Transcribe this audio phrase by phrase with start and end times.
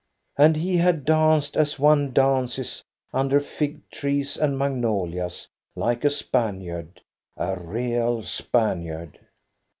[0.35, 7.01] And he had danced as one dances under fig trees and magnolias, like a Spaniard,—
[7.37, 9.19] a real Spaniard.